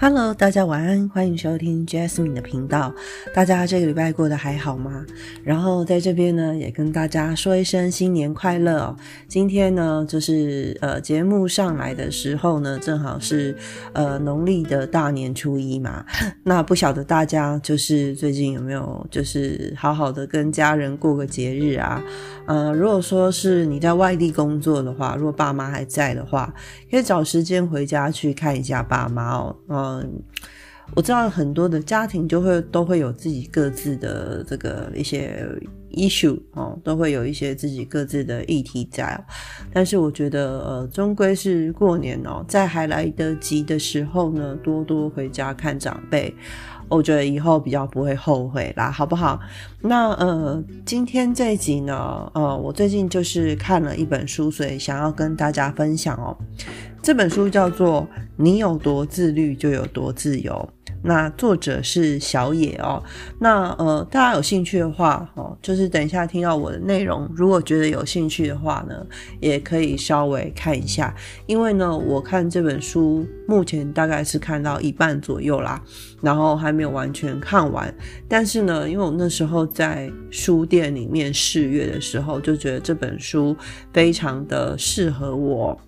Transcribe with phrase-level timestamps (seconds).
[0.00, 2.94] Hello，大家晚安，欢迎收听 Jasmine 的频道。
[3.34, 5.04] 大家这个礼拜过得还好吗？
[5.42, 8.96] 然后在这边呢，也跟大家说一声新年快乐哦。
[9.26, 13.56] 今天呢，就是呃节目上来的时候呢，正好是
[13.92, 16.04] 呃农历的大年初一嘛。
[16.44, 22.00] 那不晓得大家就是最近有没有就是好好的跟家人过个节日啊？
[22.46, 26.54] 呃，如果说是你在外地工作的话，如果爸妈还在的话，
[26.88, 29.56] 可以找时间回家去看一下爸妈哦。
[29.88, 30.22] 嗯，
[30.94, 35.46] 我知道很多的家庭就会都会有自己各自的这个一些
[35.92, 39.22] issue 哦，都会有一些自己各自的议题在。
[39.72, 46.34] 但是我觉得，呃，终归是过年哦，在还来得及的时候呢，多多回家看长辈，
[46.88, 49.38] 我觉得以后比较不会后悔啦，好不好？
[49.80, 56.36] 那呃，今天这一集呢，呃，我最近就是看了一本书，所以想要跟大家分享哦。
[57.02, 58.02] 这本书叫做
[58.36, 60.52] 《你有多自律就有多自由》，
[61.02, 63.02] 那作者是小野哦。
[63.38, 69.06] 那呃，大家有兴趣的话哦，就是等一下听到我的内容，如果觉得有兴趣的话呢，
[69.40, 71.14] 也可以稍微看一下。
[71.46, 75.82] 因为呢，我看这本书目前大概是看到一半左右啦，
[76.20, 77.92] 然后还没有完全看完。
[78.28, 83.56] 但是呢，因为我那时候在书店里面试阅的时候，就觉得这本书
[83.92, 85.78] 非常的适合我。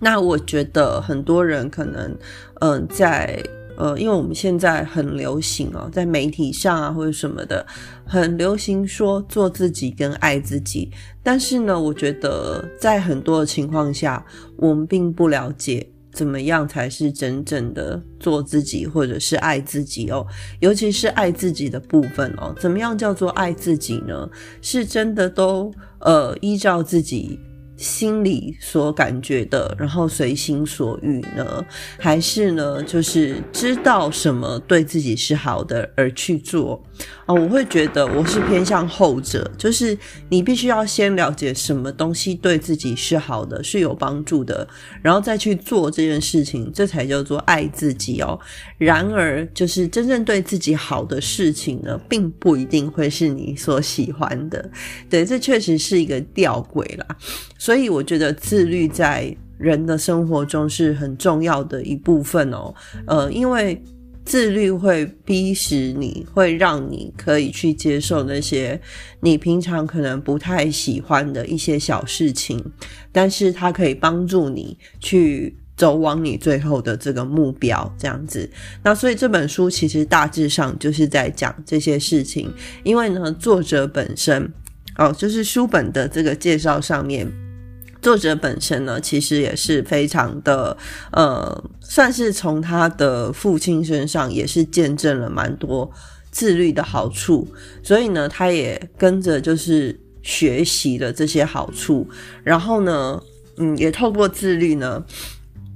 [0.00, 2.16] 那我觉得很多人可能，
[2.60, 3.42] 嗯，在
[3.76, 7.66] 呃，因为我们现在很流行哦，在媒体上啊或者什么的，
[8.04, 10.90] 很流行说做自己跟爱自己。
[11.22, 14.24] 但是呢，我觉得在很多的情况下，
[14.56, 20.26] 我们并不了解怎么样才是真正的做自己或者是爱自己哦。
[20.60, 24.28] 尤其是爱自己的部分哦，怎么样叫做爱自己呢？
[24.62, 27.40] 是真的都呃依照自己。
[27.76, 31.64] 心里所感觉的，然后随心所欲呢？
[31.98, 32.82] 还是呢？
[32.84, 36.82] 就是知道什么对自己是好的而去做
[37.26, 37.34] 啊？
[37.34, 39.96] 我会觉得我是偏向后者，就是
[40.28, 44.66] 你必须要先了解什么东西对自己是好的，是有帮助的，
[45.02, 48.38] 然后再去做这件事情，这才叫做爱自己哦。
[48.78, 54.70] 然而，就是真正对自己好的事情呢，并不一定会是你所喜欢的。
[55.10, 57.06] 对，这确实是一个吊诡啦。
[57.64, 62.74] 所以我觉得自律在人的生活中是很重要的一部分哦。
[63.06, 63.82] 呃，因为
[64.22, 68.78] 自律会逼使你，会让你可以去接受那些
[69.20, 72.62] 你平常可能不太喜欢的一些小事情，
[73.10, 78.46] 但是它可以帮助你去走往你最后的这个目标，这样子。
[78.82, 82.52] 那所以这本书其实大致上就是在讲这些事情，
[82.82, 84.52] 因为呢，作者本身
[84.98, 87.26] 哦，就是书本的这个介绍上面。
[88.04, 90.76] 作者本身呢，其实也是非常的，
[91.10, 95.90] 呃，算是从他的父亲身上也是见证了蛮多
[96.30, 97.48] 自律的好处，
[97.82, 102.06] 所以呢，他也跟着就是学习了这些好处，
[102.42, 103.18] 然后呢，
[103.56, 105.02] 嗯，也透过自律呢，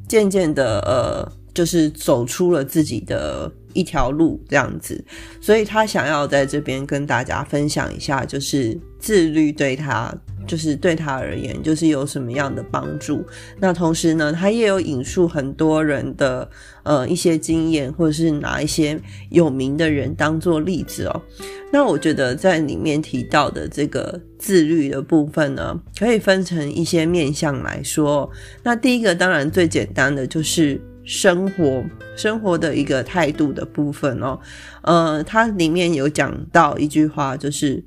[0.06, 5.04] 渐渐的，呃，就是走出了自己的一条路这样子，
[5.40, 10.14] 所以他想要在这边跟大家分享一下，就是自律对他。
[10.46, 13.22] 就是对他而言，就是有什么样的帮助？
[13.60, 16.48] 那同时呢，他也有引述很多人的
[16.84, 21.22] 呃一些经验，或者是拿一些有名的人当做例子哦。
[21.70, 28.30] 那我觉得在里面提到的这个自律的部分呢，可以分成一些面向来说。
[28.62, 31.82] 那第一个当然最简单的就是生活
[32.14, 34.38] 生活的一个态度的部分哦。
[34.82, 37.82] 呃，它里面有讲到一句话，就是。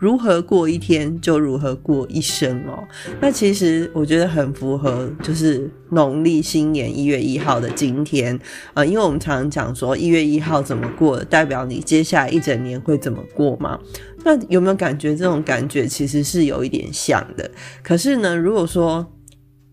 [0.00, 2.82] 如何过一天就如何过一生哦，
[3.20, 8.40] 那其实我觉得很符合，就是农历新年一月一号的今天，
[8.72, 13.78] 呃，因为我们常常讲说一月一号怎么过，代表你接下来一整年会怎么过嘛。
[14.24, 17.50] 那有没有感觉这种感觉其实是有一点像的？
[17.82, 19.06] 可是呢，如果说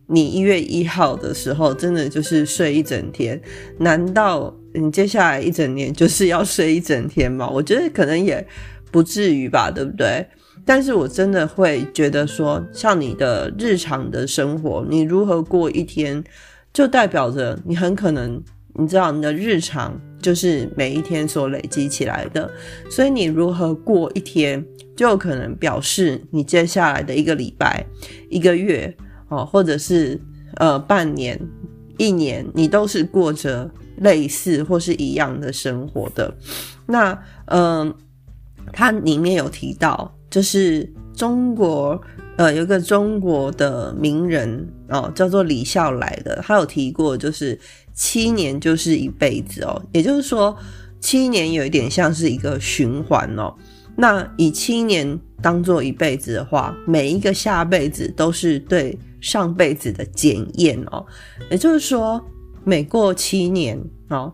[0.08, 3.40] 你一月一号的时候真的就是睡一整天，
[3.80, 7.50] 难道你接下来一整年就是要睡一整天吗？
[7.50, 8.46] 我觉得可能也。
[8.90, 10.26] 不至于吧，对不对？
[10.66, 16.24] 但是我真的会觉得说，像你的日常的生活，你如何过一天，
[16.72, 18.42] 就代表着你很可能，
[18.76, 22.50] 你知道，你的日常就是每一天所累积起来的。
[22.90, 24.66] 所以你如何过一天，
[24.96, 27.86] 就可能表示你接下来的一个礼拜、
[28.30, 28.92] 一个月
[29.30, 30.20] 哦，或者是
[30.56, 31.40] 呃半年、
[31.98, 36.34] 一年，你都是过着类似或是一样的生活的。
[36.86, 37.94] 那嗯。
[38.74, 42.00] 它里面有提到，就是中国
[42.36, 47.58] 呃，有个中国的名人哦，叫做李笑来的，他有提过，就是
[47.94, 50.56] 七年就是一辈子哦，也就是说，
[51.00, 53.56] 七年有一点像是一个循环哦。
[53.96, 61.06] 那以七年当做一辈子的话，每一个下辈子都是对上辈子的检验哦。
[61.50, 62.24] 也就是说，
[62.64, 63.80] 每过七年
[64.10, 64.34] 哦，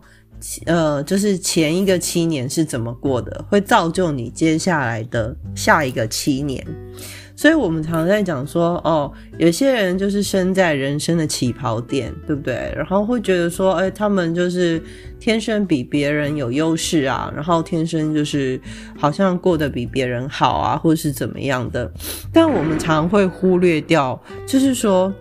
[0.66, 6.64] 呃，就是前一个七年是怎么过的，会造就你接下来的下一个七年。
[7.36, 12.72] 所以，我们常在讲说，哦，有些人就是生在人生的起跑点，对不对？
[12.76, 14.80] 然后会觉得说，哎，他们就是
[15.18, 18.60] 天生比别人有优势啊，然后天生就是
[18.96, 21.90] 好像过得比别人好啊，或是怎么样的。
[22.32, 25.12] 但我们常会忽略掉，就是说，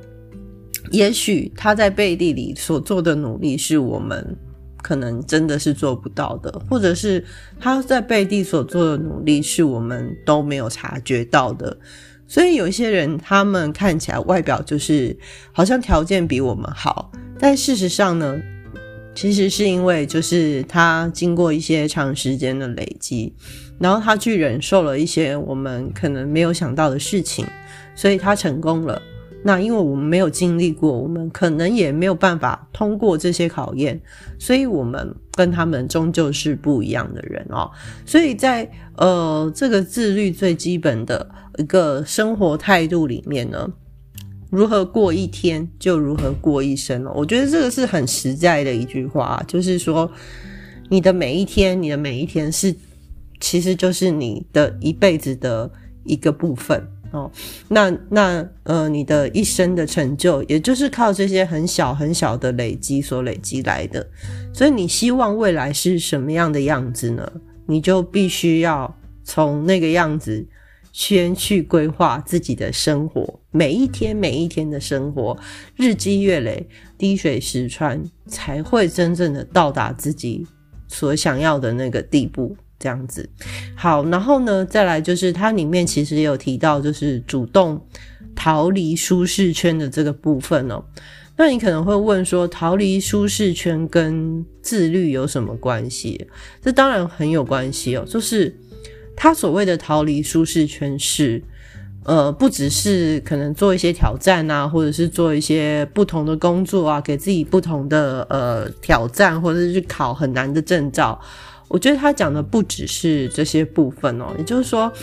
[0.92, 4.38] 也许他在背地里所做的努力，是我们
[4.84, 7.26] 可能真的是做不到的，或者是
[7.60, 11.76] 他在背地所做的努力，是我们都没有察觉到的。
[12.28, 15.18] 所以有一些人，他们看起来外表就是
[15.52, 18.40] 好像条件比我们好，但事实上呢，
[19.16, 23.34] 其实是因为就是他经过一些长时间的累积，
[23.80, 27.46] 然后他去忍受了一些我们可能没有想到的事情，
[27.96, 29.02] 所以他成功了。
[29.46, 34.00] 那因为我们没有经历过，我们可能也没有办法通过这些考验，
[34.40, 37.70] 所以我们跟他们终究是不一样的人哦。
[38.06, 43.70] 所以在呃这个自律最基本的一个生活态度里面呢，
[44.50, 47.12] 如何过一天就如何过一生了。
[47.14, 50.10] 我觉得这个是很实在的一句话，就是说
[50.88, 52.74] 你的每一天，你的每一天是
[53.42, 55.70] 其实就是你的一辈子的
[56.06, 56.88] 一个部分。
[57.14, 57.32] 哦，
[57.68, 64.06] 那那呃，你的一生的成就，也就是靠这些很小很小的累积所累积来的。
[64.52, 67.32] 所以你希望未来是什么样的样子呢？
[67.68, 70.44] 你就必须要从那个样子
[70.92, 75.38] 先去规划自己的生活，每一天每一天的生活，
[75.76, 76.68] 日积月累，
[76.98, 80.48] 滴水石穿，才会真正的到达自己
[80.88, 82.58] 所想要的那个地步。
[82.84, 83.30] 这样子，
[83.78, 87.82] 好，然后呢，再来就是它里面其实也有提到，就是主动
[88.36, 90.84] 逃离舒适圈的这个部分哦。
[91.38, 96.28] 那你可能会问说，逃离舒适圈跟自律有什么关系？
[96.62, 98.04] 这当然很有关系哦。
[98.06, 98.54] 就是
[99.16, 101.42] 他所谓的逃离舒适圈是，
[102.04, 111.18] 呃，不只是可能做一些挑战啊，或者是做一些不同的工作啊，给自己不同的呃挑战，或者是去考很难的证照。
[111.74, 114.94] 我觉得他讲的不只是这些部分哦，也就是说，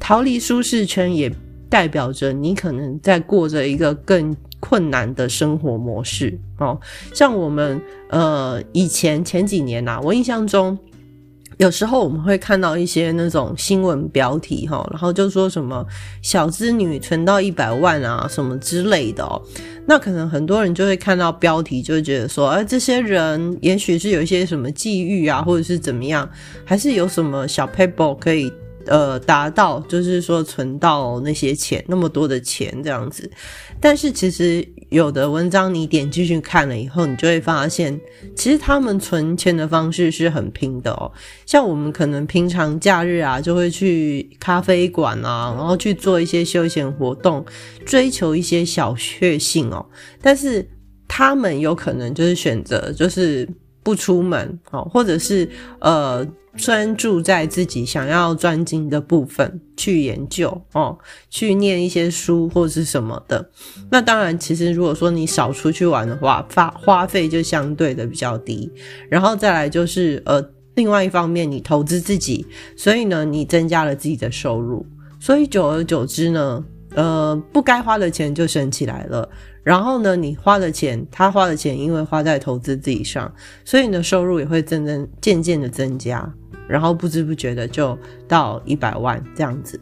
[0.00, 1.32] 逃离舒适圈也
[1.70, 6.76] 代表着你可能在过着一个更困难的生活模式哦。
[7.14, 10.76] 像我们呃以前前几年呐，我印象中。
[11.58, 15.86] 有时候我们会看到一些那种新闻标题哈，然后就说什么
[16.20, 19.40] 小资女存到一百万啊什么之类的哦，
[19.86, 26.28] 那可能很多人就会看到标题，就会觉得说，哎，这些人也许是有一些什么际遇啊，或者是怎么样，
[26.64, 28.52] 还是有什么小 paper 可以。
[28.86, 33.30] 呃，达到就是说存到那些钱那么多的钱这样子，
[33.80, 37.98] 但是其实有的文章你点进去看了以后，你就会发现，
[38.34, 41.10] 其实他们存钱的方式是很拼的哦。
[41.46, 47.44] 像我们可能平常假日啊，就会去咖啡馆啊，然后去做一些休闲活动，
[47.86, 49.84] 追求一些小确幸哦。
[50.20, 50.68] 但是
[51.06, 53.48] 他们有可能就是选择就是
[53.82, 55.48] 不出门哦，或者是
[55.80, 56.26] 呃。
[56.54, 60.98] 专注在自己想要专精的部分去研究哦，
[61.30, 63.48] 去念一些书或是什么的。
[63.90, 68.70] 那当然，其实如果说你少出去玩的话，花花费就相对的比较低。
[69.08, 72.46] 然后再来就是呃，另外一方面你投资自己，
[72.76, 74.84] 所以呢，你增加了自己的收入。
[75.18, 76.62] 所以久而久之呢，
[76.94, 79.28] 呃，不该花的钱就省起来了。
[79.62, 83.32] 然后呢，你花的钱，他花的钱，因为花在投资自己上，
[83.64, 86.32] 所以你的收入也会增增渐渐的增加。
[86.68, 89.78] 然后不知不觉的就到一百万这样子，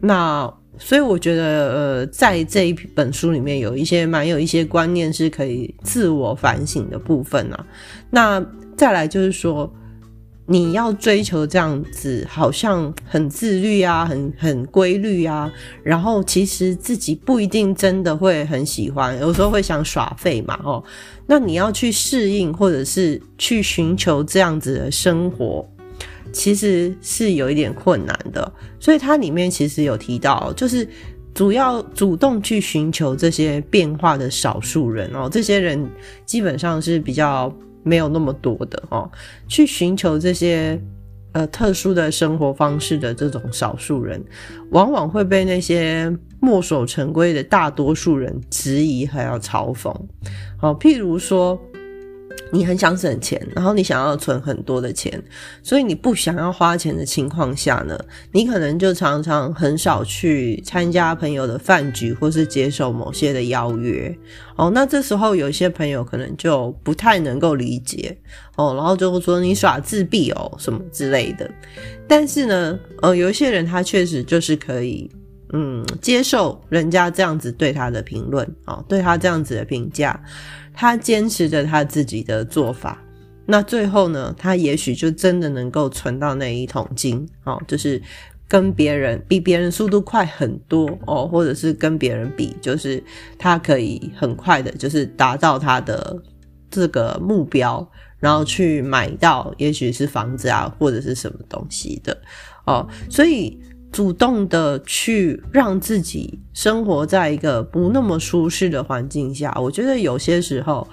[0.00, 7.66] 那所以我觉得呃，在这一本书里面有一些蛮有一些观念是可以自我反省的部分啊。
[8.10, 8.44] 那
[8.76, 9.72] 再来就是说，
[10.52, 15.50] 你要追求这样子，好像很自律啊，很很规律啊，
[15.82, 20.84] 然后其实自己不一定真的会很喜欢，有时候会想耍废嘛，哦，
[21.26, 25.66] 那你要去适应或者是去寻求这样子的生活。
[26.32, 30.88] 其实是有一点困难的，所以它里面其实有提到，就是
[31.34, 35.86] 主要主动去寻求这些变化的少数人哦，这些人
[36.24, 39.10] 基本上是比较没有那么多的哦，
[39.48, 40.80] 去寻求这些
[41.32, 44.22] 呃特殊的生活方式的这种少数人，
[44.70, 49.94] 往往会被那些墨守成规的大多数人质疑还要嘲讽。
[50.56, 51.60] 好，譬如说。
[52.52, 55.20] 你很想省钱，然后你想要存很多的钱，
[55.62, 57.98] 所以你不想要花钱的情况下呢，
[58.30, 64.14] 你可能就常常很少去参加朋友的饭局，或是接受某些的邀约。
[64.56, 68.14] 哦，那这时候有一些朋友可能就不太能够理解
[68.56, 71.50] 哦，然后就会说你耍自闭哦什么之类的。
[72.06, 75.10] 但是呢，呃，有一些人他确实就是可以，
[75.54, 80.22] 嗯，接受人家这样子对他的评论啊，对他这样子的评价。
[80.72, 83.02] 他坚持着他自己的做法，
[83.46, 88.00] 那最后呢，他也许就真的能够存到那一桶金哦，就是
[88.48, 93.02] 跟别人比别人速度快很多哦，或者是跟别人比，就是
[93.38, 96.22] 他可以很快的，就是达到他的
[96.70, 97.86] 这个目标，
[98.18, 102.20] 然后去买到也许是房子啊，或者是什么东西的
[102.64, 103.60] 哦，所以。
[103.92, 110.88] 主动的去让自己生活在一个不那么舒适的环境下，我觉得有些时候，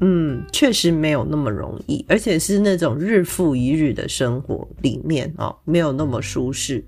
[0.00, 6.82] 嗯，确实没有那么容易，而且是那种日复一日的生活里面哦，没有那么舒适，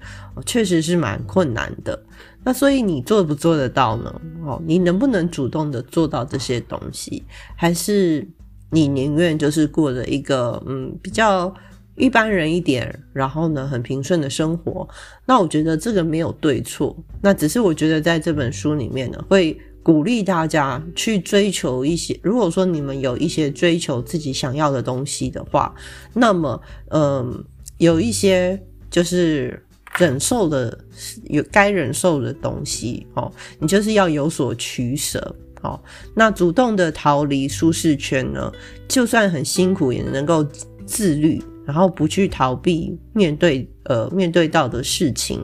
[0.46, 2.02] 确实是蛮困难的。
[2.42, 4.20] 那所以你做不做得到呢？
[4.46, 7.22] 哦，你能不能主动的做到这些东西？
[7.54, 8.26] 还是
[8.70, 11.54] 你宁愿就是过着一个嗯比较？
[12.00, 14.88] 一般人一点，然后呢，很平顺的生活。
[15.26, 22.18] 那我觉得这个没有对错，那只是我觉得在这本书里面呢，会鼓励大家去追求一些。
[22.22, 25.74] 如果说你们有一些追求自己想要的东西的话，
[26.12, 27.44] 那么，嗯，
[27.78, 29.62] 有一些就是
[29.98, 30.78] 忍受的，
[31.24, 35.80] 有该忍受的东西哦，你就是要有所取舍哦。
[36.14, 38.52] 那主动的逃离舒适圈呢，
[38.86, 40.46] 就算很辛苦，也能够
[40.86, 41.42] 自律。
[41.70, 45.38] 然后不去逃避面对呃面对到的事情，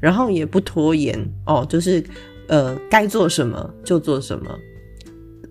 [0.00, 1.14] 然后也不拖延
[1.44, 2.02] 哦，就是
[2.48, 4.50] 呃该做什么就做什么。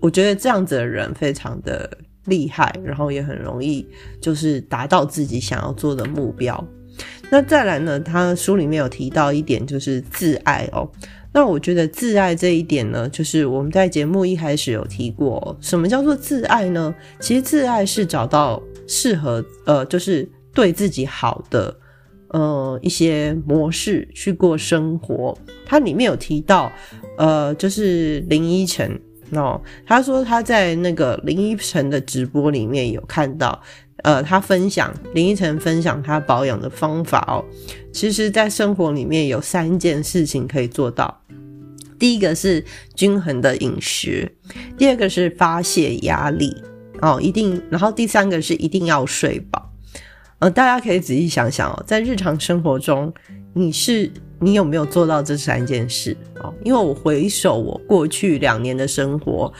[0.01, 1.87] 我觉得这样子的人非常的
[2.25, 3.87] 厉害，然后也很容易
[4.19, 6.67] 就是达到自己想要做的目标。
[7.29, 10.89] 那再来呢，他书里面有提到一点就是自爱哦。
[11.31, 16.95] 那我觉得自爱这一点呢，就是我们在节目一开始有提过，什么叫做自爱呢？
[17.19, 18.59] 其实自爱是找到。
[18.87, 21.75] 适合呃，就是对自己好的
[22.29, 25.37] 呃一些模式去过生活。
[25.65, 26.71] 它里面有提到，
[27.17, 28.99] 呃，就是林依晨
[29.31, 33.59] 哦，他说他在那个林依晨的直播里面有看到，
[34.03, 37.43] 呃，他分享林依晨分享他保养的方法哦。
[37.91, 41.19] 其实，在生活里面有三件事情可以做到，
[41.97, 42.63] 第一个是
[42.93, 44.31] 均衡的饮食，
[44.77, 46.55] 第二个是发泄压力。
[47.01, 49.71] 哦，一定，然后第三个是一定要睡饱。
[50.39, 53.13] 呃，大家可以仔细想想哦，在日常生活中，
[53.53, 56.15] 你是你有没有做到这三件事？
[56.41, 59.51] 哦，因为我回首我过去两年的生活，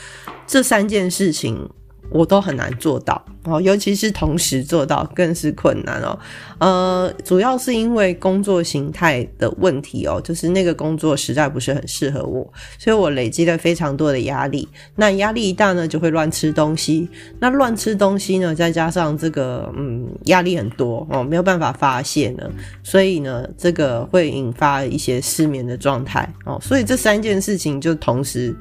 [0.45, 1.69] 这三件事情。
[2.09, 6.17] 我都很难做到哦，尤其是同时做到更是困难哦。
[6.59, 12.47] 呃，主要是因为工作形态的问题哦，就是那个工作实在不是很适合我，
[12.79, 14.67] 所以我累积了非常多的压力。
[14.95, 17.07] 那压力一大呢，就会乱吃东西。
[17.39, 22.49] 那乱吃东西呢，再加上这个嗯压力很多哦，没有办法发泄呢，
[22.83, 26.57] 所以呢，这个会引发一些失眠的状态哦。
[26.61, 28.55] 所以这三件事情就同时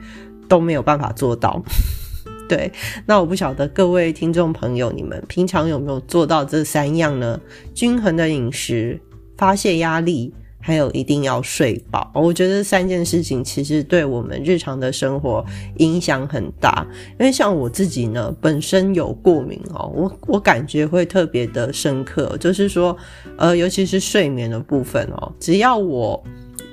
[0.49, 1.63] 都没有办法做到。
[2.49, 2.71] 对，
[3.07, 7.41] 那我不晓得各位听众朋友，你们平常有没有做到这三样呢？
[7.75, 9.01] 均衡的饮食、
[9.37, 12.11] 发泄压力，还有一定要睡饱。
[12.15, 15.45] 我觉得三件事情其实对我们日常的生活
[15.79, 16.87] 影响很大。
[17.19, 22.95] 因为像我自己呢，本身有过敏哦，我我感觉会特别的深刻，就是说，
[23.39, 26.23] 呃，尤其是睡眠的部分哦，只要我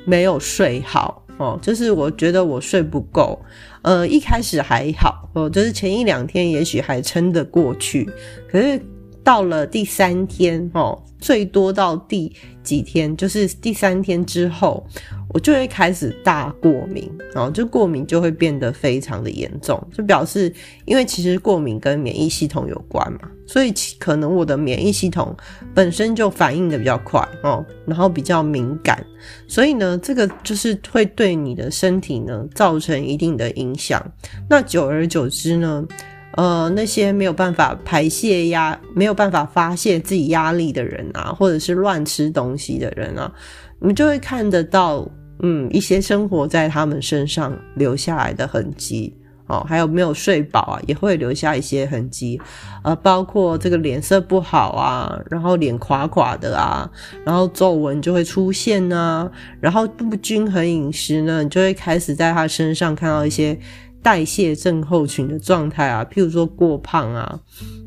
[0.03, 3.41] 没有睡好哦，就是我觉得我睡不够。
[3.81, 8.07] 呃，一开始还好哦，就是前一两天也许还撑得过去，
[8.47, 8.79] 可是
[9.23, 12.31] 到了第三天哦，最多到第
[12.63, 14.85] 几天，就是第三天之后。
[15.33, 25.33] 我就会开始大过敏，然后就过敏就会变得非常的严重，就表示因为其实过敏跟免疫系统有关嘛，所以可能我的免疫系统
[25.73, 29.01] 本身就反应的比较快哦，然后比较敏感，
[29.47, 34.05] 所以呢，这个就是会对你的身体呢造成一定的影响。
[34.49, 35.87] 那久而久之呢，
[36.35, 43.31] 呃，那些没有办法排泄压、没有办法发泄自己压力的人啊，或者是乱吃东西的人啊，
[43.79, 45.07] 你就会看得到。
[45.43, 49.11] 嗯，一些生活在他们身上留下来的痕迹
[49.47, 52.39] 哦，还有没有睡饱啊，也会留下一些痕迹，
[52.83, 56.87] 呃，包括这个脸色不好啊，然后脸垮垮的啊，
[57.25, 59.27] 然后皱纹就会出现啊，
[59.59, 63.57] 然后不均衡饮食呢，你就会开始在他身上看到一些
[64.01, 67.39] 代谢症候群的状态啊，譬如说过胖啊，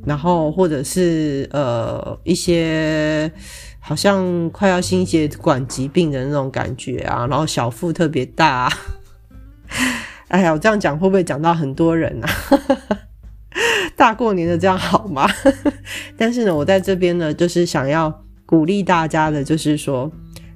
[0.06, 3.30] 然后或者是呃一些
[3.80, 8.70] 好像快要心血管疾病的那种感觉啊，然后小腹特别大。
[10.28, 12.30] 哎呀，我这样讲会不会讲到很多人啊？
[13.94, 15.28] 大过年的这样好吗？
[16.16, 20.10] 但是呢，我在这边呢，就是想要鼓励大家的，就是说，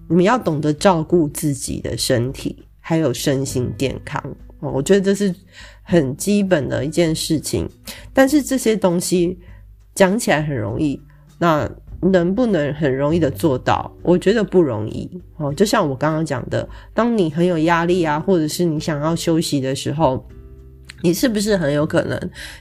[0.08, 4.22] 你们要懂得照顾自己的身体，还有身心健康。
[4.60, 5.34] 哦我觉得这是
[5.82, 7.68] 很基本的一件事情。
[8.12, 9.38] 但是这些东西
[9.94, 11.00] 讲起来很容易，
[11.38, 11.70] 那。
[12.00, 13.92] 能不能很容易的做到？
[14.04, 15.52] 我觉得不容易哦。
[15.52, 20.24] 就像我刚刚讲的，当你很有压力啊，或者是你想要休息的时候，
[21.02, 22.16] 你是不是很有可能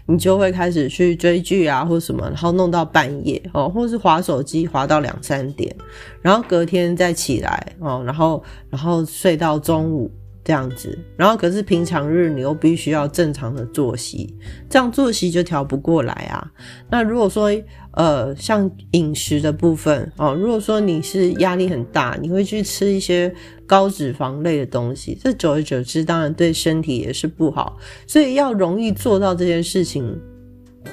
[0.07, 5.71] 你就会开始去追剧啊，或什么，然后弄到半夜哦，或是划手机划到两三点，
[6.19, 10.09] 然后隔天再起来哦，然后然后睡到中午
[10.47, 14.33] 这样子，然后可是平常日你又必须要正常的作息，
[14.69, 16.49] 这样作息就调不过来啊。
[16.89, 17.51] 那如果说，
[17.91, 23.29] 呃，像饮食的部分哦，如果说你是压力很大，你会去吃一些
[23.65, 27.77] 高脂肪类的东西，这久而久之，当然对身体也是不好。
[28.07, 30.17] 所以要容易做到这件事情，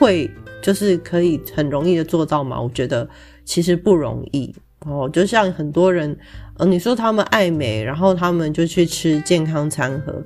[0.01, 0.29] 会
[0.61, 2.61] 就是可以很容易的做到吗？
[2.61, 3.09] 我觉得
[3.45, 4.53] 其实不容易
[4.87, 5.09] 哦。
[5.13, 6.17] 就像很多人，
[6.59, 10.23] 呃，你说他们爱美，然后他们就去吃健康餐盒。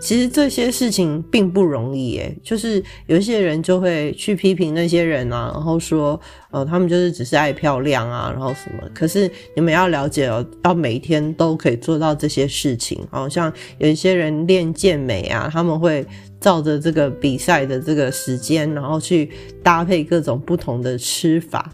[0.00, 8.82] 其实这些事情并不容易诶，就是有一些人就会去批评那些人啊，然后说，呃，他们就是只是爱漂亮啊，然后什么。
[8.92, 13.00] 可是你们要了解哦，要每一天都可以做到这些事情。
[13.12, 16.04] 好像有一些人练健美啊，他们会
[16.40, 19.30] 照着这个比赛的这个时间，然后去
[19.62, 21.72] 搭配各种不同的吃法。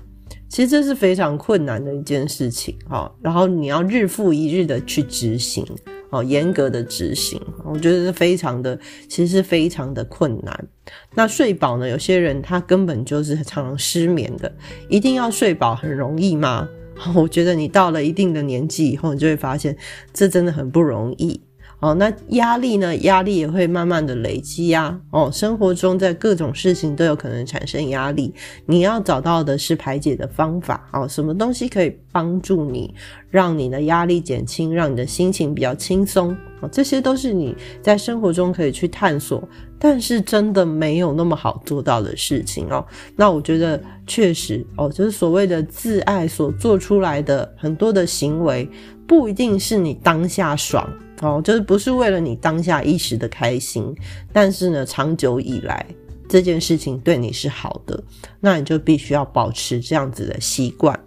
[0.49, 5.65] 其实这是非常困难的一件事情哈，然后你要日复一日的去执行。
[6.11, 10.69] 哦，严格的执行，我觉得是非常的，其实是非常的困难。
[11.15, 11.87] 那睡饱呢？
[11.87, 14.51] 有些人他根本就是常常失眠的，
[14.89, 16.67] 一定要睡饱很容易吗？
[17.15, 19.77] 我觉得你到了一定的年纪以后，你就会发现
[20.15, 21.39] 这真的很不容易。
[21.81, 22.97] 哦，那压力呢？
[22.99, 24.99] 压力也会慢慢的累积呀。
[25.13, 28.35] 哦，生活中在各种事情都有可能产生压力，
[28.67, 30.89] 你要找到的是排解的方法。
[30.93, 32.93] 哦，什么东西可以帮助你，
[33.31, 36.37] 让你的压力减轻，让你的心情比较轻松？
[36.61, 42.85] 哦，这些都是你在生活中可以去探索，但是真的没有那么好做到的事情哦。
[43.15, 48.69] 那我觉得确实哦，就是所谓的自爱所做出来的很多的行为，
[49.07, 50.85] 不一定是你当下爽。
[51.21, 53.95] 哦，就是不是为了你当下一时的开心，
[54.33, 55.85] 但是呢，长久以来
[56.29, 58.01] 这件事情对你是好的，
[58.41, 60.99] 那你就必须要保持这样子的习惯。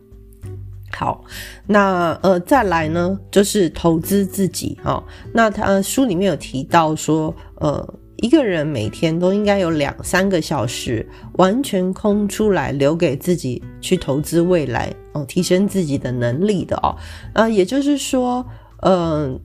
[0.94, 1.24] 好，
[1.66, 5.02] 那呃，再来呢，就是投资自己哦。
[5.34, 16.94] 那他书里面有提到说，呃，一个人每天都应该有两三个小时完全空出来，留给自己去投资未来哦，提升自己的能力的哦。
[17.34, 18.46] 啊，也就是说，
[18.82, 19.40] 嗯。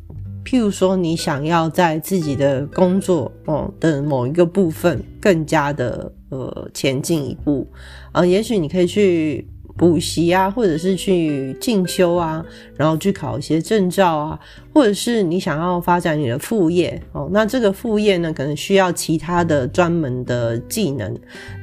[0.47, 7.67] 譬如说，你想要在自己的工作哦的某一个部分更加的呃前进一步
[8.13, 9.45] 啊，也许你可以去
[9.77, 14.39] 补习啊，或者是去进修啊，然后去考一些证照啊，
[14.73, 21.13] 或者是你想要发展你的副业哦，那这个副业呢，可能需要其他的专门的技能，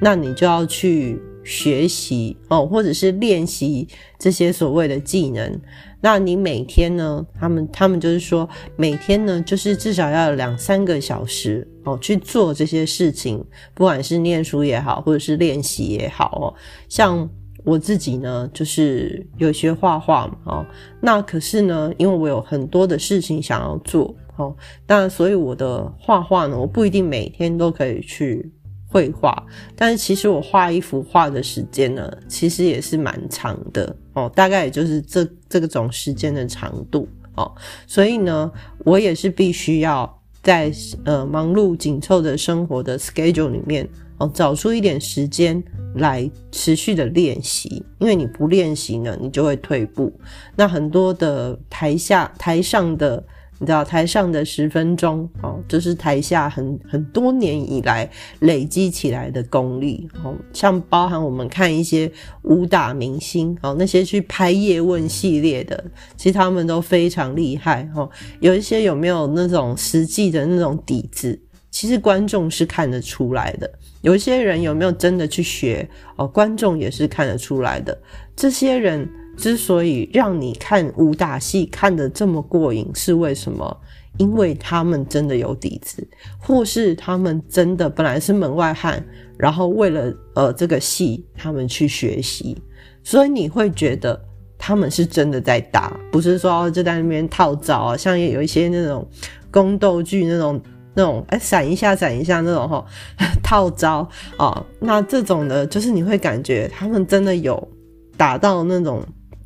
[0.01, 3.87] 那你就要去学习哦，或者是练习
[4.19, 5.57] 这些所谓的技能。
[6.05, 7.25] 那你每天呢？
[7.39, 13.41] 他们他们就是说，每天呢，就是至少要有两三个小时哦去做这些事情，
[13.73, 16.53] 不管是念书也好，或者是练习也好哦。
[16.89, 17.29] 像
[17.63, 20.65] 我自己呢，就是有学画画嘛哦。
[20.99, 24.53] 那可是呢，因为我有很多的事情想要做哦，
[24.85, 28.51] 那所以我的画画呢，我不一定每天都可以去。
[28.93, 29.43] 绘画，
[29.75, 37.51] 但是其实我画一幅画的时间呢，其实也是蛮长的哦，大概也就是这这个种时间的长度哦，
[37.87, 38.51] 所以呢，
[38.85, 40.71] 我也是必须要在
[41.05, 45.61] 呃忙碌紧凑的生活的 schedule 里面哦，找出一点时间
[45.95, 50.13] 来持续的练习，因为你不练习呢，你就会退步。
[50.55, 53.23] 那很多的台下台上的。
[53.59, 62.11] 你知道台上的十分钟哦，就是台下很很多年以来累积起来的功力哦，像包含我们看一些
[62.41, 65.81] 武打明星哦，那些去拍叶问系列的，
[66.17, 68.09] 其实他们都非常厉害哦。
[68.39, 71.39] 有一些有没有那种实际的那种底子，
[71.71, 73.71] 其实观众是看得出来的。
[74.01, 75.87] 有一些人有没有真的去学
[76.17, 77.97] 哦，观众也是看得出来的。
[78.35, 83.77] 这些人之所以让你看武打戏看得这么过瘾，是为什么？
[84.19, 89.03] 因为他们真的有底子，或是他们真的本来是门外汉，
[89.37, 92.55] 然后为了呃这个戏，他们去学习，
[93.03, 94.23] 所以你会觉得
[94.55, 99.03] 他们是真的在打，不是说就在那边套招啊，像有一些那种
[99.49, 100.61] 宫斗剧那种
[100.93, 102.85] 那种哎闪一下闪一下那种哈
[103.43, 107.67] 套招啊，那这种的，就是你会感觉他们真的有
[108.15, 109.03] 打到那种。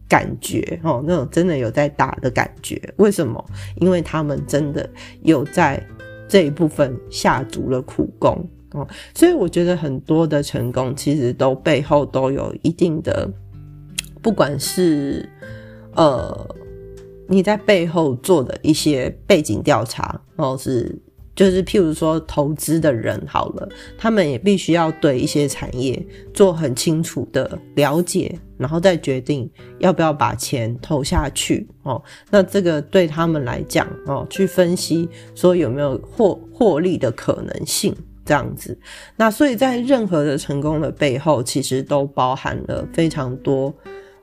[0.07, 3.43] 感觉哦，那种真的有在打的感觉，为什么？
[3.75, 4.89] 因为他们真的
[5.21, 5.81] 有在
[6.27, 8.37] 这一部分下足了苦功
[8.71, 13.29] 哦，所以我觉得很多的成功其实都背后都有一定的，
[14.21, 15.27] 不管是
[15.93, 16.55] 呃
[17.27, 20.97] 你在背后做的一些背景调查哦是。
[21.37, 29.47] 就是譬如说，投资的人好了，他们也必须要对一些产业做很清楚的了解，然后再决定
[29.77, 32.01] 要不要把钱投下去哦。
[32.31, 37.95] 那这个对他们来讲哦，去分析说有没有获获利的可能性
[38.25, 38.75] 这样子。
[39.15, 43.71] 那所以在任何的成功的背后，其实都包含了非常多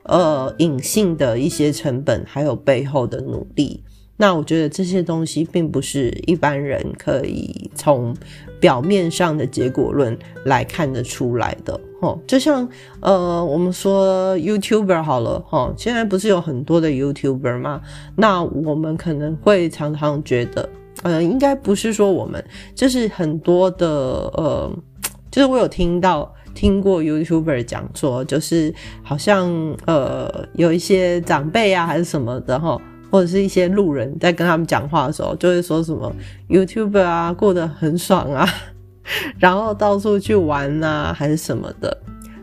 [0.03, 3.81] 呃隐性的一些成本，还有背后的努力。
[4.17, 8.15] 那我觉得这些东西并不是一般人可以从
[8.61, 12.17] 表面上的结果论来看得出来的，哈。
[12.25, 12.67] 就像
[13.01, 17.81] 呃，我们说 YouTuber 好了，哈，现在不是有很多的 YouTuber 吗？
[18.15, 20.69] 那我们可能会常常觉得，
[21.03, 24.71] 呃，应该不是说我们，就是很多的，呃，
[25.29, 28.73] 就是我有听到听过 YouTuber 讲说，就是
[29.03, 29.51] 好像
[29.85, 32.81] 呃，有一些长辈啊，还是什么的，哈。
[33.15, 36.13] 或者是一些路人在跟他们讲话的时候，就会说什么
[36.49, 38.45] YouTube 啊，过得很爽啊，
[39.39, 41.97] 然后到处去玩啊，还是什么的。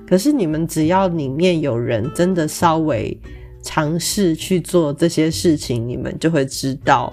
[0.06, 3.14] 可是你们只要里面有人真的稍微
[3.62, 7.12] 尝试去做这些事情，你们就会知道，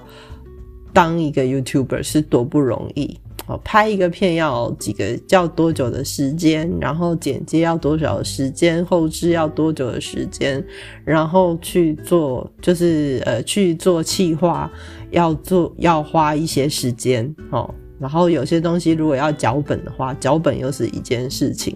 [0.93, 3.19] 当一个 YouTuber 是多不容易。
[3.57, 10.63] 拍一个片要几个要多久的时间，然后剪接要多少时间，后置要多久的时间，
[11.03, 14.71] 然后去做就是呃去做企划
[15.12, 21.75] 要做要花一些时间哦，然后有些东西如果要脚本的话，脚本又是一件事情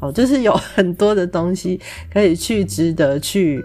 [0.00, 1.80] 哦，就是有很多的东西
[2.12, 3.64] 可以去值得去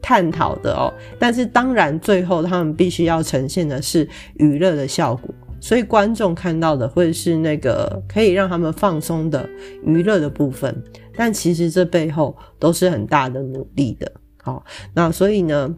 [0.00, 5.34] 探讨的哦，但是当然最后他们必须要呈现的是娱乐的效果。
[5.66, 9.50] 所以观众看到的会是那个可以让他们放松的
[9.84, 10.80] 娱乐的部分，
[11.16, 14.12] 但其实这背后都是很大的努力的。
[14.40, 15.74] 好，那所以呢，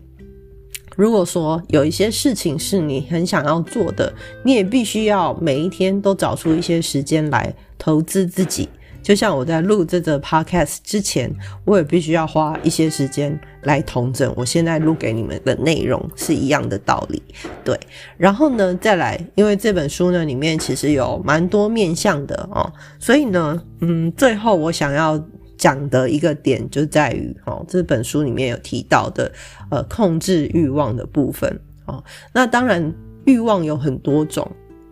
[0.94, 4.12] 如果说有一些事情是你很想要做的，
[4.44, 8.68] 你也必须要每一天都找出一些时间来投资自己。
[9.08, 17.22] 就像我在录这个 podcast 之前，我也必须要花一些时间来统整我现在录给你们的内容是一样的道理，
[17.64, 17.74] 对。
[18.18, 25.18] 然后呢，再来，因为这本书呢里面其实有蛮多面向的哦，所以呢，嗯，最后我想要
[25.56, 29.32] 讲的一个点就在于哦，这本书里面有提到的
[29.70, 32.04] 呃控制欲望的部分哦。
[32.34, 32.94] 那当然，
[33.24, 34.46] 欲望有很多种。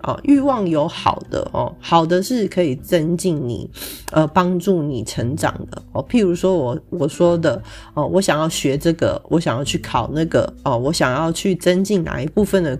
[0.07, 3.69] 啊，欲望有好的哦，好的是可以增进你，
[4.13, 6.07] 呃，帮助你成长的哦。
[6.09, 7.61] 譬如说我我说的
[7.93, 12.79] 哦，我想要学这个，我想要去考那个哦，我想要去增进哪一部分的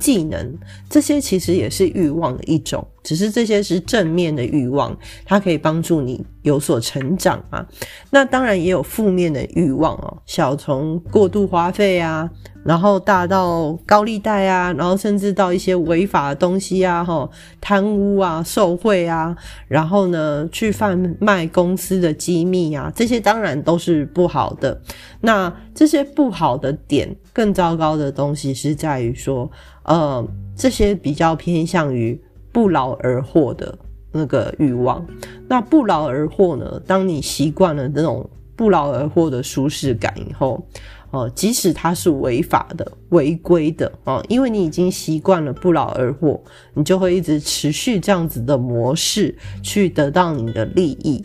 [0.00, 0.52] 技能，
[0.90, 7.64] 这些其实也是欲望的一种，只是这些是正面的欲望，它可以帮助你有所成长啊。
[8.10, 12.28] 那当然也有负面的欲望哦，小从过度花费啊。
[12.64, 17.28] 然后大到高利贷啊，然后甚至到一些违法的东西啊，哈，
[17.60, 19.36] 贪污啊、受贿啊，
[19.68, 24.80] 然后呢，去贩卖公司的机密啊，这些当然都是不好的。
[25.20, 29.50] 那这些不好的点，更糟糕的东西是在于说，
[29.82, 32.18] 呃，这些比较偏向于
[32.50, 33.78] 不劳而获的
[34.10, 35.06] 那个欲望。
[35.48, 36.80] 那不劳而获呢？
[36.86, 40.66] 当你习惯了这种不劳而获的舒适感以后。
[41.14, 46.42] 哦，即使它是违法的、违规的哦，因为你已经习惯了不劳而获，
[46.74, 51.24] 你就会一直持续这样子的模式去得到你的利益。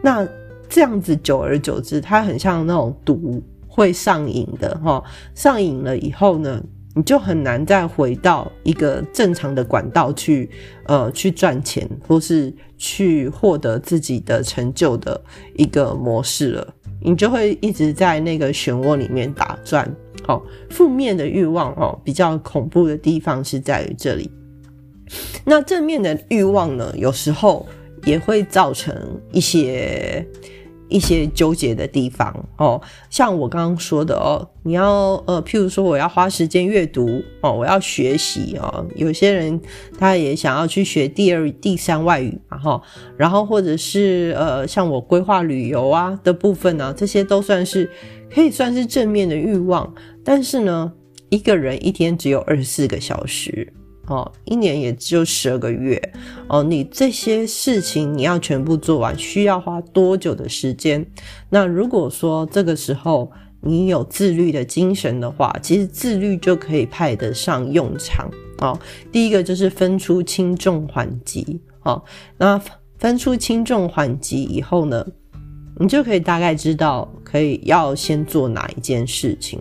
[0.00, 0.24] 那
[0.68, 5.02] 这样子久而久之，它很像那种毒，会上瘾的哈。
[5.34, 6.62] 上瘾了以后呢，
[6.94, 10.48] 你就很难再回到一个正常的管道去，
[10.86, 15.20] 呃，去赚钱或是去获得自己的成就的
[15.56, 16.74] 一个模式了。
[17.04, 19.88] 你就会一直在那个漩涡里面打转，
[20.26, 24.28] 好，负面的欲望哦，比较恐怖的地方是在于这里。
[25.44, 27.64] 那正面的欲望呢，有时候
[28.04, 28.96] 也会造成
[29.30, 30.26] 一些。
[30.94, 32.80] 一些纠结的地方哦，
[33.10, 39.60] 像我刚刚说的哦，你要呃，譬如说我要花时间阅读哦，我要学习哦，有些人
[39.98, 42.80] 他也想要去学第二、第三外语，然后，
[43.16, 47.90] 然后或者是呃，像我规划旅游啊的部分呢，这些都算是
[48.32, 50.92] 可以算是正面的欲望，但是呢，
[51.28, 53.72] 一个人一天只有二十四个小时。
[54.06, 56.00] 哦，一年也就十二个月
[56.48, 61.06] 哦，你这些事情你要全部做完，需要花多久的时间？
[61.48, 68.78] 那如果说这个时候你有自律的精神的话，其实自律就可以派得上用场哦。
[69.10, 72.02] 第一个就是分出轻重缓急哦，
[72.36, 72.60] 那
[72.98, 75.02] 分出轻重缓急以后呢，
[75.78, 79.58] 你就可以大概知道可以要先做哪一件事情。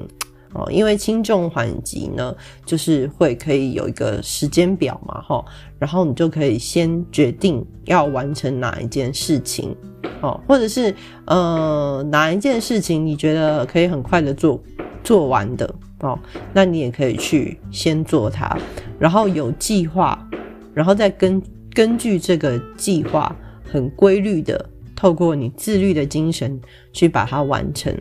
[0.54, 2.36] 哦，因为轻重缓急呢，
[2.66, 5.44] 就是会可以有一个时间表嘛，哈，
[5.80, 9.76] 然后你就可以先决定要完成哪一件事情，
[10.22, 10.94] 哦，或者是
[11.26, 14.62] 呃哪一件事情你觉得可以很快的做
[15.04, 16.18] 做完的，哦，
[16.54, 18.56] 那你也可以去先做它，
[19.00, 20.28] 然后有计划，
[20.74, 21.42] 然后再根
[21.74, 23.36] 根据这个计划
[23.72, 26.62] 很规律的，透过你自律的精神
[26.92, 27.92] 去把它完成。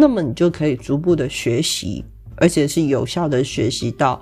[0.00, 2.02] 那么你就可以逐步的学习，
[2.36, 4.20] 而且是有效的学习到，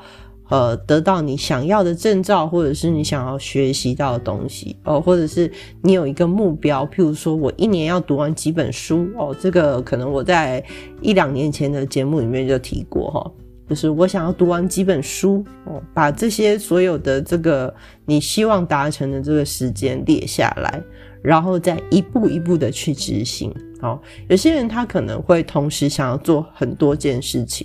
[0.51, 5.51] 呃，得到你想要的证照，或者是你想要学习到的东西哦，或者是
[5.83, 10.62] 你有一个目标，譬如说我一年要读完几本书哦，这个可能我在
[11.01, 13.31] 一两年前的节目里面就提过哈，
[13.69, 17.73] 就是我想要读完几本书哦，把这些所有的这个
[18.05, 20.83] 你希望达成的这个时间列下来，
[21.23, 23.55] 然后再一步一步的去执行。
[23.81, 27.64] 好，有些人他可能会同时想要做很多件事情，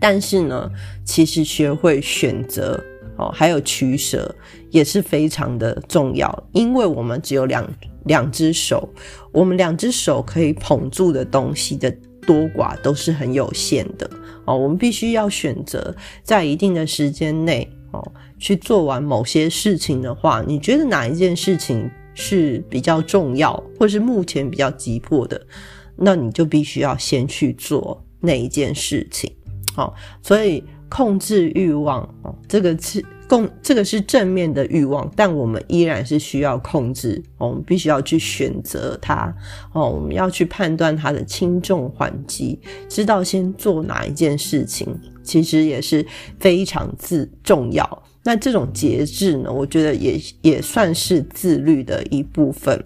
[0.00, 0.68] 但是呢，
[1.04, 2.82] 其实学会选择
[3.16, 4.34] 哦，还有取舍
[4.70, 6.44] 也是非常的重要。
[6.52, 7.64] 因为我们只有两
[8.06, 8.88] 两只手，
[9.30, 11.96] 我们两只手可以捧住的东西的
[12.26, 14.10] 多寡都是很有限的
[14.46, 14.56] 哦。
[14.56, 18.02] 我们必须要选择在一定的时间内哦
[18.36, 21.88] 去做完某些事情的话，你觉得哪一件事情？
[22.14, 25.40] 是比较重要，或是目前比较急迫的，
[25.96, 29.30] 那你就必须要先去做那一件事情。
[29.74, 37.20] 好，所以控制欲望哦，这个是共，这个是正面的欲望，但我们依然是需要控制。
[37.38, 39.34] 我们必须要去选择它
[39.72, 44.86] 哦，我们要去判断它的轻重缓急，知道先做哪一件事情，
[45.24, 46.06] 其实也是
[46.38, 48.02] 非常自重要。
[48.24, 52.82] 那这种节制呢，我觉得也也算是自律的一部分。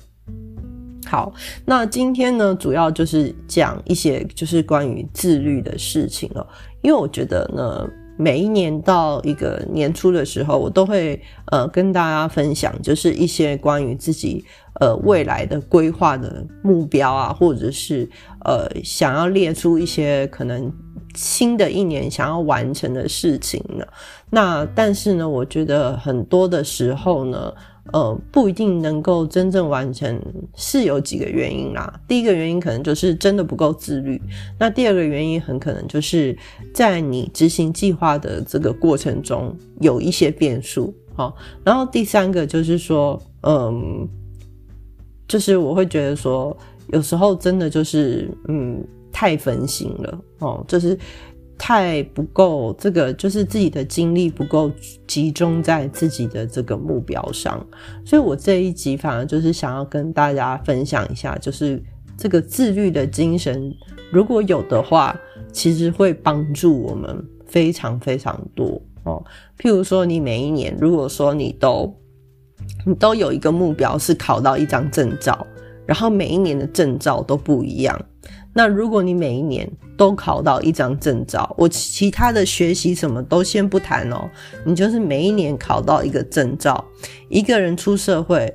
[1.06, 1.32] 好，
[1.64, 6.46] 那今天呢，主要就是讲一些就是关于自律的事情了。
[6.82, 11.22] 因为我觉得呢，每一年到一个年初的时候，我都会
[11.52, 14.44] 呃跟大家分享，就是一些关于自己
[14.80, 18.10] 呃未来的规划的目标啊，或者是
[18.44, 20.70] 呃想要列出一些可能。
[21.18, 23.84] 新的一年想要完成的事情呢？
[24.30, 27.52] 那但是呢，我觉得很多的时候呢，
[27.92, 30.16] 呃，不一定能够真正完成，
[30.54, 31.92] 是有几个原因啦。
[32.06, 34.22] 第一个原因可能就是真的不够自律，
[34.60, 36.38] 那第二个原因很可能就是
[36.72, 44.06] 在你执行计划的这个过程中有一些变数，好，然后第三个就是说，嗯，
[45.26, 46.56] 就是我会觉得说，
[46.92, 48.86] 有时候真的就是，嗯。
[49.12, 50.98] 太分心了哦，就是
[51.56, 54.70] 太不够这个，就是自己的精力不够
[55.06, 57.64] 集中在自己的这个目标上，
[58.04, 61.82] 所以我这一集反而就是想要跟大家分享一下，就是
[62.16, 63.74] 这个自律的精神，
[64.12, 65.18] 如果有的话，
[65.52, 69.20] 其实会帮助我们非常非常多哦。
[69.58, 71.92] 譬如说，你每一年如果说你都
[72.86, 75.44] 你都有一个目标是考到一张证照，
[75.86, 78.00] 然后每一年的证照都不一样。
[78.58, 84.28] 那如果你每一年都考到一张证照，我其他的学习什么都先不谈哦，
[84.64, 86.84] 你就是每一年考到一个证照，
[87.28, 88.52] 一个人出社会，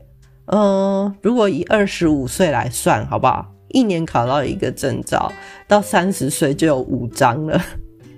[0.47, 3.49] 嗯，如果以二十五岁来算，好不好？
[3.69, 5.31] 一年考到一个证照，
[5.69, 7.61] 到三十岁就有五张了，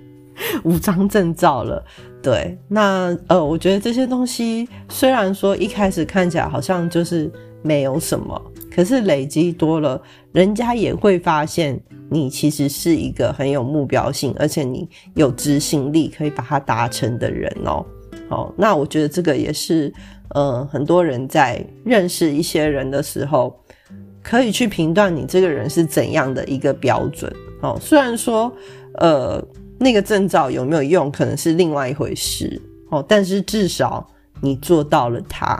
[0.64, 1.84] 五张证照了。
[2.20, 7.30] 对，那呃，我觉得这些东西虽然说一开始看起来好像就是
[7.62, 8.42] 没有什么。
[8.76, 9.98] 可是累积多了，
[10.32, 17.82] 人家也会发现你其实是一个很有目标性，而且你有执行力，可以把它达成的人哦。
[18.28, 19.90] 好，那我觉得这个也是，
[20.34, 23.58] 呃，很多人在认识一些人的时候，
[24.22, 27.32] 可以去评断你这个人是怎样的一个标准。
[27.62, 28.52] 哦，虽然说，
[28.96, 29.42] 呃，
[29.78, 32.60] 那个证照有没有用，可能是另外一回事。
[32.90, 34.06] 哦，但是至少
[34.42, 35.58] 你做到了它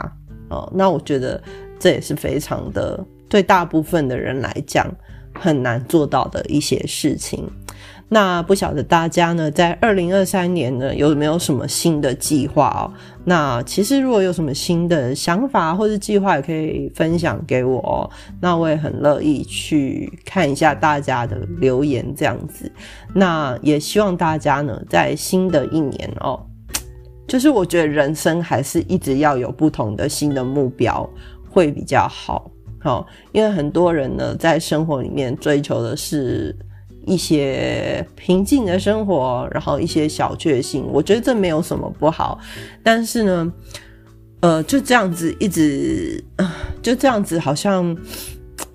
[0.49, 0.71] 哦。
[0.75, 1.41] 那我觉得
[1.79, 4.87] 这也是非常的对大部分的人来讲
[5.33, 7.47] 很难做到的一些事情。
[8.09, 12.87] 那不晓得大家呢，在二零二三年呢，有没有什么新的计划哦？
[13.25, 18.09] 那其实如果有什么新的想法或者计划，也可以分享给我哦。
[18.39, 22.71] 那我也很乐意去看一下大家的留言，这样子。
[23.13, 26.41] 那也希望大家呢，在新的一年哦，
[27.27, 31.07] 就是我觉得人生还是一直要有不同的新的目标
[31.57, 36.55] 会比较好，好，因为很多人呢，在生活里面追求的是。
[37.09, 42.37] 一些平静的生活，然后一些小确幸，我觉得这没有什么不好。
[42.83, 43.53] 但是呢，
[44.41, 46.21] 呃，就这样子一直，
[46.81, 47.95] 就这样子好像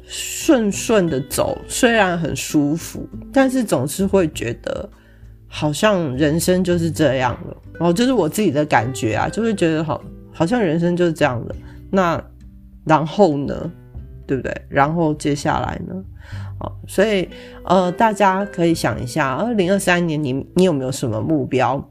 [0.06, 4.88] 顺顺的走，虽然很舒服，但是总是会觉得
[5.46, 7.54] 好像人生就是这样了。
[7.74, 11.54] 然后就是我自己的感觉啊，就会觉得好，好像人生就是这样的。
[11.90, 12.18] 那
[12.84, 13.70] 然后呢，
[14.26, 14.54] 对不对？
[14.68, 15.94] 然后接下来呢？
[16.86, 17.28] 所以，
[17.64, 21.90] 呃，大家可以想一下，二零二三年你你有没有什么目标？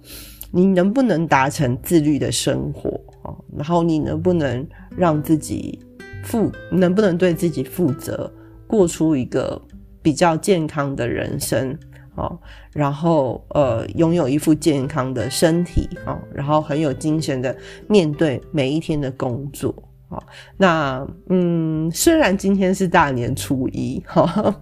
[0.49, 2.89] 你能不能达成自律的生活
[3.23, 3.36] 啊？
[3.58, 5.77] 然后你能不能让自己
[6.23, 8.32] 负，能不能对自己负责，
[8.65, 9.62] 过出一个
[10.01, 11.77] 比较健康的人生
[12.15, 12.32] 啊？
[12.71, 17.54] 然后，呃，拥有一副健康的身体啊，然后很有精神的
[17.89, 19.73] 面对每一天的工作。
[20.12, 20.21] 好，
[20.58, 24.54] 那嗯，虽然今天是大年初一，哈，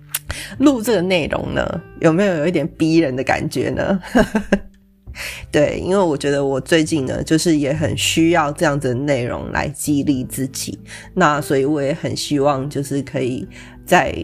[0.58, 4.00] 录这个内容呢，有没有有一点逼人的感觉呢？
[5.52, 10.78] 对，因为我觉得我最近呢，就是也很需要这样子的内容来激励自己，
[11.12, 13.46] 那所以我也很希望，就是可以
[13.84, 14.16] 在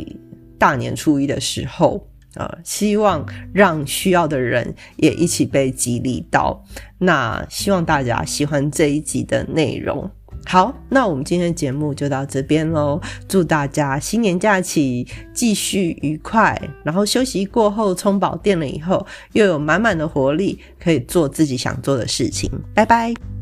[0.59, 6.65] 大年初一的时候，啊，希望让需要的人也一起被激励到。
[6.99, 10.11] 那希望大家喜欢这一集的内容。
[10.47, 13.01] 好，那我们今天的节目就到这边喽。
[13.29, 22.51] 祝大家新年假期继续愉快，然后休息过后充饱电了以后，又有满满的活力，可以做自己想做的事情。
[22.75, 23.40] 拜拜。